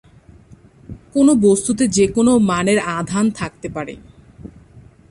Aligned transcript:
কোনো 1.13 1.31
বস্তুতে 1.35 1.83
যে 1.87 2.05
কোনো 2.07 2.31
মানের 2.37 2.79
আধান 2.79 3.25
থাকতে 3.31 3.67
পারে 3.69 3.93
না। 3.95 4.09